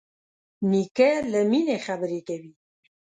نیکه 0.69 1.09
له 1.31 1.39
مینې 1.51 1.77
خبرې 1.85 2.19
کوي. 2.27 2.51